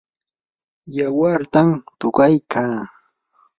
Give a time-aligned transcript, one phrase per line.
[0.97, 1.69] yawartam
[1.99, 2.77] tuqaykaa.